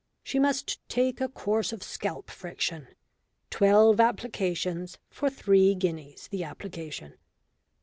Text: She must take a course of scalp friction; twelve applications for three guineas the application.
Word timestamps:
She 0.23 0.39
must 0.39 0.79
take 0.89 1.21
a 1.21 1.27
course 1.29 1.71
of 1.71 1.83
scalp 1.83 2.31
friction; 2.31 2.87
twelve 3.51 3.99
applications 3.99 4.97
for 5.11 5.29
three 5.29 5.75
guineas 5.75 6.27
the 6.29 6.43
application. 6.43 7.19